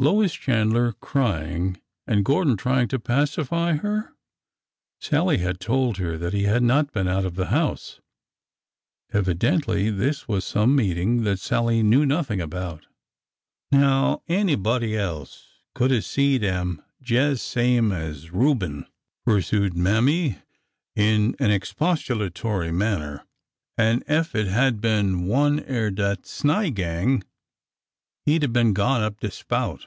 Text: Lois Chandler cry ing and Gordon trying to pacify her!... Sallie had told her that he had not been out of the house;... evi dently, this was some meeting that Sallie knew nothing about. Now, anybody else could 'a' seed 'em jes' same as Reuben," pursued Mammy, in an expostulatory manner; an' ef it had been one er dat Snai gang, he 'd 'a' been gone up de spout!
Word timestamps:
Lois 0.00 0.32
Chandler 0.32 0.92
cry 0.94 1.44
ing 1.46 1.78
and 2.06 2.24
Gordon 2.24 2.56
trying 2.56 2.88
to 2.88 2.98
pacify 2.98 3.74
her!... 3.74 4.14
Sallie 4.98 5.36
had 5.36 5.60
told 5.60 5.98
her 5.98 6.16
that 6.16 6.32
he 6.32 6.44
had 6.44 6.62
not 6.62 6.90
been 6.90 7.06
out 7.06 7.26
of 7.26 7.34
the 7.34 7.48
house;... 7.48 8.00
evi 9.12 9.34
dently, 9.34 9.94
this 9.94 10.26
was 10.26 10.46
some 10.46 10.74
meeting 10.74 11.24
that 11.24 11.38
Sallie 11.38 11.82
knew 11.82 12.06
nothing 12.06 12.40
about. 12.40 12.86
Now, 13.70 14.22
anybody 14.26 14.96
else 14.96 15.46
could 15.74 15.92
'a' 15.92 16.00
seed 16.00 16.42
'em 16.42 16.82
jes' 17.06 17.42
same 17.42 17.92
as 17.92 18.30
Reuben," 18.30 18.86
pursued 19.26 19.74
Mammy, 19.76 20.38
in 20.96 21.36
an 21.38 21.50
expostulatory 21.50 22.72
manner; 22.72 23.26
an' 23.76 24.02
ef 24.06 24.34
it 24.34 24.46
had 24.46 24.80
been 24.80 25.26
one 25.26 25.60
er 25.70 25.90
dat 25.90 26.22
Snai 26.22 26.72
gang, 26.74 27.22
he 28.24 28.38
'd 28.38 28.44
'a' 28.44 28.48
been 28.48 28.72
gone 28.72 29.02
up 29.02 29.18
de 29.20 29.30
spout! 29.30 29.86